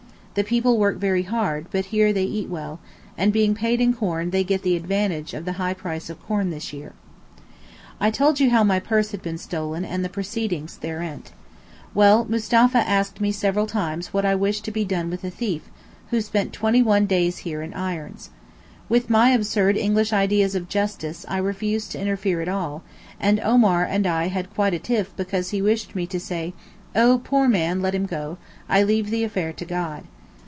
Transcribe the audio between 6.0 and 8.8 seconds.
of corn this year. I told you how my